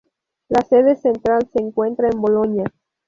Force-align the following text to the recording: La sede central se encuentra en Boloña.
La 0.49 0.63
sede 0.63 0.95
central 0.95 1.47
se 1.53 1.61
encuentra 1.61 2.09
en 2.11 2.19
Boloña. 2.19 2.63